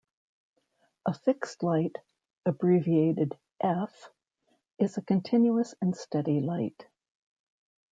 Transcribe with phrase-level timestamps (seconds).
[1.05, 1.95] A fixed light,
[2.47, 4.09] abbreviated "F",
[4.79, 6.87] is a continuous and steady light.